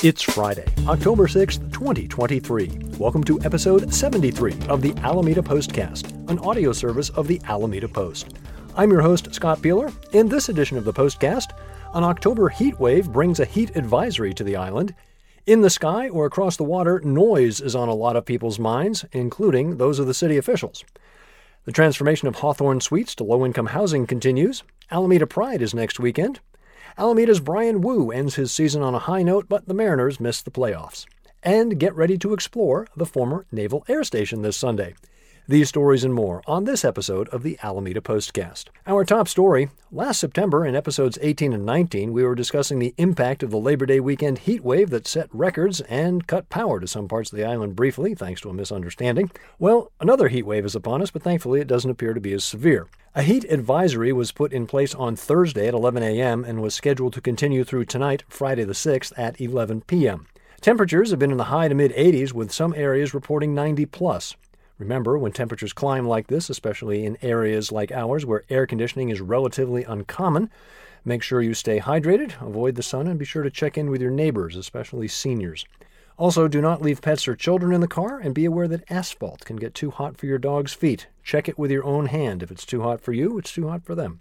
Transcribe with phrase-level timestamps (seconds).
[0.00, 2.70] It's Friday, October 6th, 2023.
[2.98, 8.36] Welcome to episode 73 of the Alameda Postcast, an audio service of the Alameda Post.
[8.76, 9.90] I'm your host, Scott Peeler.
[10.12, 11.50] In this edition of the Postcast,
[11.94, 14.94] an October heat wave brings a heat advisory to the island.
[15.46, 19.04] In the sky or across the water, noise is on a lot of people's minds,
[19.10, 20.84] including those of the city officials.
[21.64, 24.62] The transformation of Hawthorne Suites to low income housing continues.
[24.92, 26.38] Alameda Pride is next weekend.
[26.98, 30.50] Alameda's Bryan Woo ends his season on a high note, but the Mariners miss the
[30.50, 31.06] playoffs.
[31.44, 34.96] And get ready to explore the former Naval Air Station this Sunday.
[35.50, 38.66] These stories and more on this episode of the Alameda Postcast.
[38.86, 43.42] Our top story last September in episodes 18 and 19, we were discussing the impact
[43.42, 47.08] of the Labor Day weekend heat wave that set records and cut power to some
[47.08, 49.30] parts of the island briefly, thanks to a misunderstanding.
[49.58, 52.44] Well, another heat wave is upon us, but thankfully it doesn't appear to be as
[52.44, 52.86] severe.
[53.14, 56.44] A heat advisory was put in place on Thursday at 11 a.m.
[56.44, 60.26] and was scheduled to continue through tonight, Friday the 6th, at 11 p.m.
[60.60, 64.36] Temperatures have been in the high to mid 80s, with some areas reporting 90 plus.
[64.78, 69.20] Remember, when temperatures climb like this, especially in areas like ours where air conditioning is
[69.20, 70.50] relatively uncommon,
[71.04, 74.00] make sure you stay hydrated, avoid the sun, and be sure to check in with
[74.00, 75.66] your neighbors, especially seniors.
[76.16, 79.44] Also, do not leave pets or children in the car and be aware that asphalt
[79.44, 81.06] can get too hot for your dog's feet.
[81.22, 82.42] Check it with your own hand.
[82.42, 84.18] If it's too hot for you, it's too hot for them.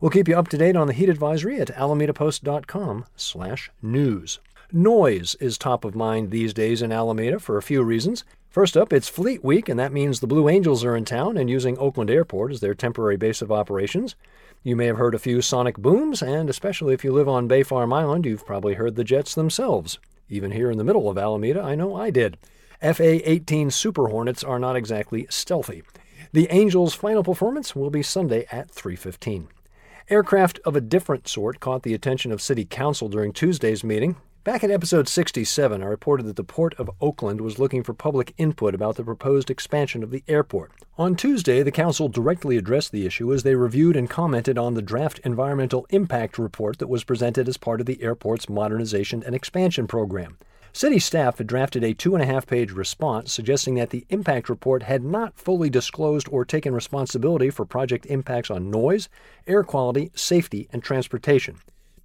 [0.00, 4.38] We'll keep you up to date on the heat advisory at alamedapost.com/news.
[4.76, 8.24] Noise is top of mind these days in Alameda for a few reasons.
[8.50, 11.48] First up, it's Fleet Week, and that means the Blue Angels are in town and
[11.48, 14.16] using Oakland Airport as their temporary base of operations.
[14.64, 17.62] You may have heard a few sonic booms, and especially if you live on Bay
[17.62, 20.00] Farm Island, you've probably heard the jets themselves.
[20.28, 22.36] Even here in the middle of Alameda, I know I did.
[22.82, 25.84] FA 18 Super Hornets are not exactly stealthy.
[26.32, 29.46] The Angels' final performance will be Sunday at 3:15.
[30.10, 34.16] Aircraft of a different sort caught the attention of City Council during Tuesday's meeting.
[34.44, 38.34] Back in episode 67, I reported that the Port of Oakland was looking for public
[38.36, 40.72] input about the proposed expansion of the airport.
[40.98, 44.82] On Tuesday, the Council directly addressed the issue as they reviewed and commented on the
[44.82, 49.86] draft environmental impact report that was presented as part of the airport's modernization and expansion
[49.86, 50.36] program.
[50.74, 54.50] City staff had drafted a two and a half page response suggesting that the impact
[54.50, 59.08] report had not fully disclosed or taken responsibility for project impacts on noise,
[59.46, 61.56] air quality, safety, and transportation.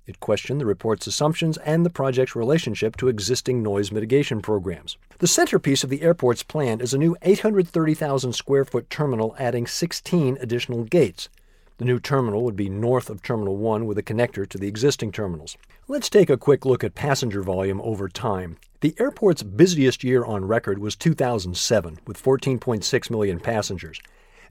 [0.09, 4.97] It questioned the report's assumptions and the project's relationship to existing noise mitigation programs.
[5.19, 10.39] The centerpiece of the airport's plan is a new 830,000 square foot terminal adding 16
[10.41, 11.29] additional gates.
[11.77, 15.11] The new terminal would be north of Terminal 1 with a connector to the existing
[15.11, 15.55] terminals.
[15.87, 18.57] Let's take a quick look at passenger volume over time.
[18.81, 24.01] The airport's busiest year on record was 2007, with 14.6 million passengers.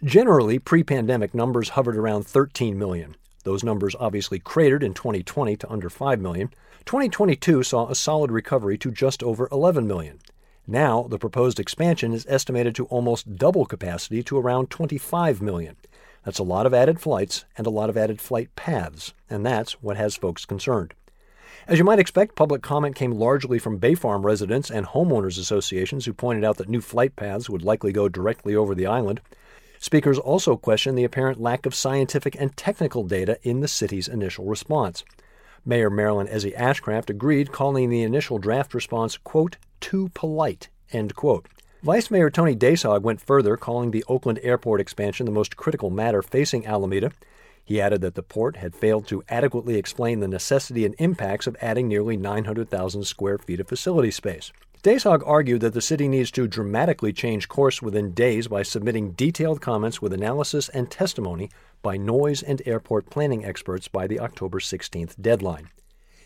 [0.05, 3.17] Generally, pre pandemic numbers hovered around 13 million.
[3.49, 6.51] Those numbers obviously cratered in 2020 to under 5 million.
[6.85, 10.19] 2022 saw a solid recovery to just over 11 million.
[10.67, 15.77] Now, the proposed expansion is estimated to almost double capacity to around 25 million.
[16.27, 19.81] That's a lot of added flights and a lot of added flight paths, and that's
[19.83, 20.93] what has folks concerned.
[21.67, 26.05] As you might expect, public comment came largely from Bay Farm residents and homeowners associations
[26.05, 29.23] who pointed out that new flight paths would likely go directly over the island.
[29.81, 34.45] Speakers also questioned the apparent lack of scientific and technical data in the city's initial
[34.45, 35.05] response.
[35.65, 41.47] Mayor Marilyn Ezzy Ashcraft agreed, calling the initial draft response, quote, too polite, end quote.
[41.83, 46.23] Vice Mayor Tony Daysog went further, calling the Oakland Airport expansion the most critical matter
[46.23, 47.13] facing Alameda.
[47.65, 51.57] He added that the port had failed to adequately explain the necessity and impacts of
[51.61, 54.51] adding nearly 900,000 square feet of facility space.
[54.85, 59.61] Daysog argued that the city needs to dramatically change course within days by submitting detailed
[59.61, 61.51] comments with analysis and testimony
[61.83, 65.69] by noise and airport planning experts by the October 16th deadline.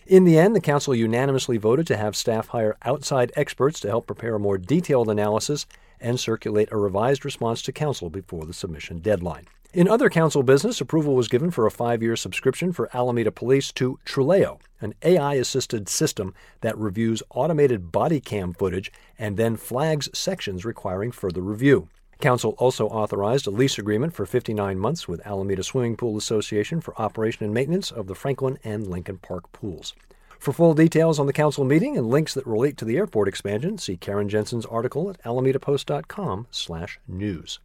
[0.06, 4.06] In the end, the council unanimously voted to have staff hire outside experts to help
[4.06, 5.64] prepare a more detailed analysis
[5.98, 9.46] and circulate a revised response to council before the submission deadline.
[9.75, 13.72] In other council business, approval was given for a five year subscription for Alameda Police
[13.72, 20.10] to Truleo, an AI assisted system that reviews automated body cam footage and then flags
[20.13, 21.89] sections requiring further review.
[22.21, 26.95] Council also authorized a lease agreement for 59 months with Alameda Swimming Pool Association for
[27.01, 29.95] operation and maintenance of the Franklin and Lincoln Park pools.
[30.39, 33.78] For full details on the council meeting and links that relate to the airport expansion,
[33.78, 37.59] see Karen Jensen's article at alamedapost.com/news.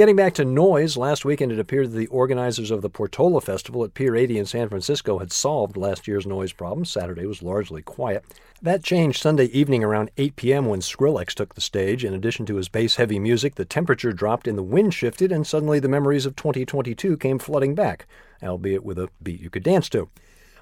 [0.00, 3.84] Getting back to noise, last weekend it appeared that the organizers of the Portola Festival
[3.84, 6.86] at Pier 80 in San Francisco had solved last year's noise problem.
[6.86, 8.24] Saturday was largely quiet.
[8.62, 10.64] That changed Sunday evening around 8 p.m.
[10.64, 12.02] when Skrillex took the stage.
[12.02, 15.46] In addition to his bass heavy music, the temperature dropped and the wind shifted, and
[15.46, 18.06] suddenly the memories of 2022 came flooding back,
[18.42, 20.08] albeit with a beat you could dance to.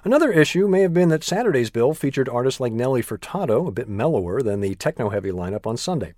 [0.03, 3.87] Another issue may have been that Saturday's bill featured artists like Nelly Furtado, a bit
[3.87, 6.13] mellower than the techno heavy lineup on Sunday.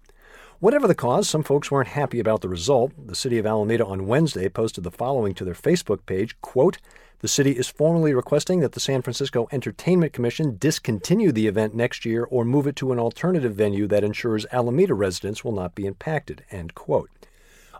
[0.62, 2.92] Whatever the cause, some folks weren't happy about the result.
[3.08, 6.78] The city of Alameda on Wednesday posted the following to their Facebook page quote,
[7.22, 12.06] The city is formally requesting that the San Francisco Entertainment Commission discontinue the event next
[12.06, 15.88] year or move it to an alternative venue that ensures Alameda residents will not be
[15.88, 16.46] impacted.
[16.52, 17.10] End quote.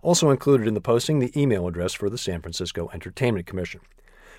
[0.02, 3.82] Also included in the posting, the email address for the San Francisco Entertainment Commission.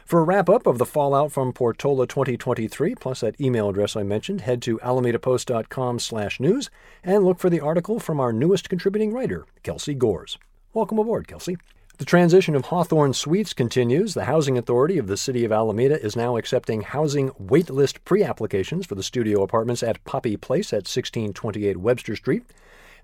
[0.04, 4.02] For a wrap up of the fallout from Portola 2023, plus that email address I
[4.02, 6.70] mentioned, head to alamedapost.com slash news
[7.02, 10.38] and look for the article from our newest contributing writer, Kelsey Gores.
[10.74, 11.56] Welcome aboard, Kelsey.
[11.98, 14.14] The transition of Hawthorne Suites continues.
[14.14, 18.86] The Housing Authority of the City of Alameda is now accepting housing waitlist pre applications
[18.86, 22.44] for the studio apartments at Poppy Place at 1628 Webster Street.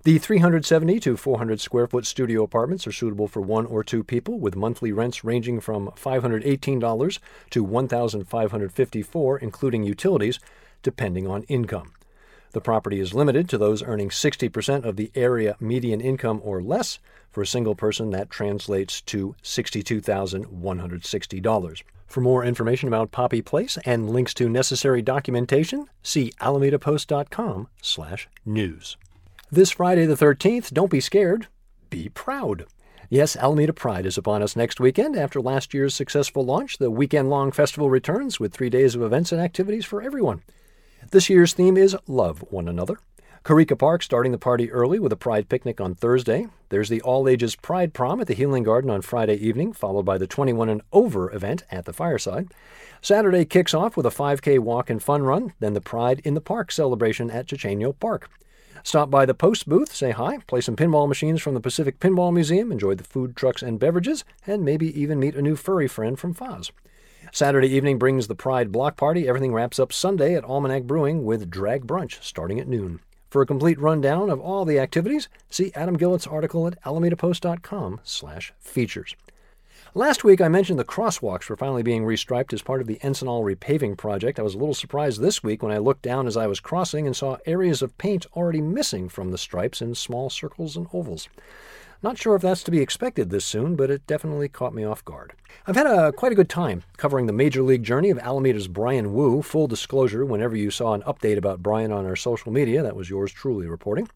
[0.03, 4.39] The 370 to 400 square foot studio apartments are suitable for one or two people
[4.39, 7.19] with monthly rents ranging from $518
[7.49, 10.39] to 1,554 including utilities
[10.81, 11.91] depending on income.
[12.51, 16.99] The property is limited to those earning 60% of the area median income or less.
[17.29, 21.83] For a single person, that translates to $62,160.
[22.07, 28.97] For more information about Poppy Place and links to necessary documentation, see alamedapost.com/news.
[29.51, 31.47] This Friday the 13th, don't be scared,
[31.89, 32.67] be proud.
[33.09, 35.15] Yes, Alameda Pride is upon us next weekend.
[35.15, 39.31] After last year's successful launch, the weekend long festival returns with three days of events
[39.31, 40.43] and activities for everyone.
[41.09, 42.99] This year's theme is Love One Another.
[43.43, 46.45] Karika Park starting the party early with a Pride picnic on Thursday.
[46.69, 50.19] There's the all ages Pride Prom at the Healing Garden on Friday evening, followed by
[50.19, 52.53] the 21 and over event at the Fireside.
[53.01, 56.39] Saturday kicks off with a 5K walk and fun run, then the Pride in the
[56.39, 58.29] Park celebration at Chochenyo Park.
[58.83, 62.33] Stop by the Post booth, say hi, play some pinball machines from the Pacific Pinball
[62.33, 66.17] Museum, enjoy the food trucks and beverages, and maybe even meet a new furry friend
[66.17, 66.71] from FAAS.
[67.31, 69.27] Saturday evening brings the Pride Block Party.
[69.27, 73.01] Everything wraps up Sunday at Almanac Brewing with Drag Brunch starting at noon.
[73.29, 79.15] For a complete rundown of all the activities, see Adam Gillett's article at alamedapost.com/features.
[79.95, 83.43] Last week, I mentioned the crosswalks were finally being restriped as part of the Encinal
[83.43, 84.37] repaving project.
[84.37, 87.07] I was a little surprised this week when I looked down as I was crossing
[87.07, 91.27] and saw areas of paint already missing from the stripes in small circles and ovals.
[92.03, 95.03] Not sure if that's to be expected this soon, but it definitely caught me off
[95.03, 95.33] guard.
[95.65, 99.11] I've had a quite a good time covering the major league journey of Alameda's Bryan
[99.11, 99.41] Woo.
[99.41, 103.09] Full disclosure, whenever you saw an update about Bryan on our social media, that was
[103.09, 104.07] yours truly reporting.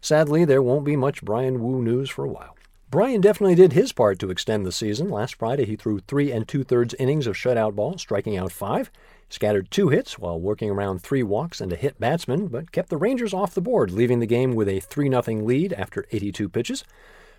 [0.00, 2.56] Sadly, there won't be much Bryan Woo news for a while.
[2.90, 5.08] Bryan definitely did his part to extend the season.
[5.08, 8.90] Last Friday, he threw three and two thirds innings of shutout ball, striking out five,
[9.28, 12.96] scattered two hits while working around three walks and a hit batsman, but kept the
[12.96, 16.82] Rangers off the board, leaving the game with a 3 0 lead after 82 pitches.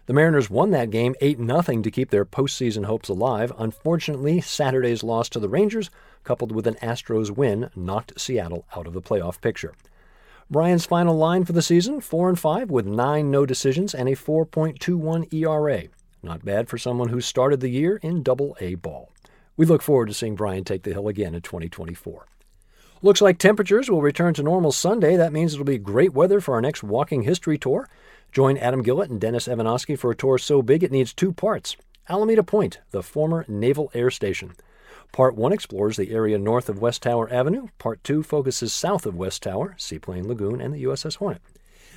[0.06, 3.52] The Mariners won that game 8 0 to keep their postseason hopes alive.
[3.58, 5.90] Unfortunately, Saturday's loss to the Rangers,
[6.24, 9.74] coupled with an Astros win, knocked Seattle out of the playoff picture.
[10.52, 14.18] Bryan's final line for the season, 4 and 5 with 9 no decisions and a
[14.18, 15.84] 4.21 ERA.
[16.22, 19.14] Not bad for someone who started the year in double A ball.
[19.56, 22.26] We look forward to seeing Bryan take the hill again in 2024.
[23.02, 25.16] Looks like temperatures will return to normal Sunday.
[25.16, 27.88] That means it'll be great weather for our next walking history tour.
[28.34, 31.78] Join Adam Gillett and Dennis Evanosky for a tour so big it needs two parts.
[32.10, 34.52] Alameda Point, the former Naval Air Station.
[35.12, 37.68] Part 1 explores the area north of West Tower Avenue.
[37.78, 41.42] Part 2 focuses south of West Tower, Seaplane Lagoon, and the USS Hornet.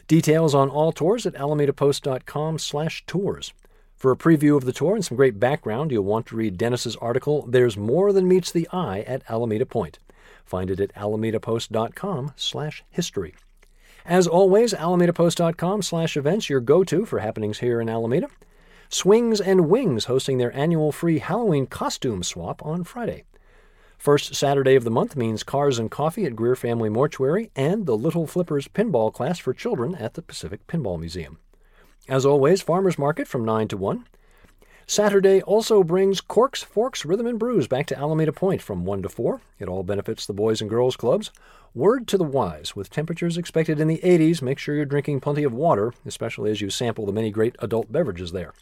[0.08, 3.52] Details on all tours at alamedapost.com slash tours.
[3.96, 6.96] For a preview of the tour and some great background, you'll want to read Dennis's
[6.96, 9.98] article "There's More Than Meets the Eye at Alameda Point."
[10.44, 13.34] Find it at alamedapost.com slash history.
[14.04, 18.28] As always, alamedapost.com slash events, your go-to for happenings here in Alameda.
[18.88, 23.24] Swings and Wings hosting their annual free Halloween costume swap on Friday.
[23.98, 27.96] First Saturday of the month means cars and coffee at Greer Family Mortuary and the
[27.96, 31.38] Little Flippers pinball class for children at the Pacific Pinball Museum.
[32.08, 34.04] As always, Farmers Market from 9 to 1.
[34.86, 39.08] Saturday also brings Corks, Forks, Rhythm and Brews back to Alameda Point from 1 to
[39.08, 39.40] 4.
[39.58, 41.30] It all benefits the Boys and Girls Clubs.
[41.74, 45.42] Word to the wise, with temperatures expected in the 80s, make sure you're drinking plenty
[45.42, 48.52] of water, especially as you sample the many great adult beverages there.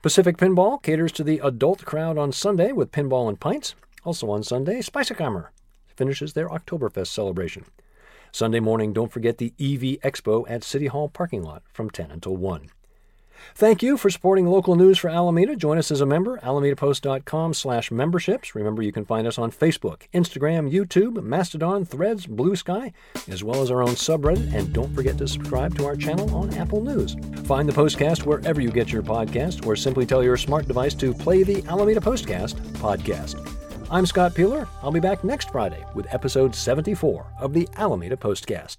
[0.00, 3.74] Pacific Pinball caters to the adult crowd on Sunday with pinball and pints.
[4.04, 5.48] Also on Sunday, Speisekammer
[5.88, 7.64] finishes their Oktoberfest celebration.
[8.30, 12.36] Sunday morning, don't forget the EV Expo at City Hall parking lot from 10 until
[12.36, 12.68] 1.
[13.54, 15.56] Thank you for supporting local news for Alameda.
[15.56, 18.54] Join us as a member, alamedapost.com slash memberships.
[18.54, 22.92] Remember, you can find us on Facebook, Instagram, YouTube, Mastodon, Threads, Blue Sky,
[23.28, 24.52] as well as our own subreddit.
[24.54, 27.16] And don't forget to subscribe to our channel on Apple News.
[27.44, 31.14] Find the Postcast wherever you get your podcast, or simply tell your smart device to
[31.14, 33.54] play the Alameda Postcast podcast.
[33.90, 34.68] I'm Scott Peeler.
[34.82, 38.76] I'll be back next Friday with episode 74 of the Alameda Postcast.